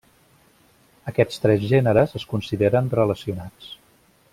Aquests 1.11 1.43
tres 1.45 1.61
gèneres 1.73 2.17
es 2.21 2.27
consideren 2.33 2.91
relacionats. 2.99 3.73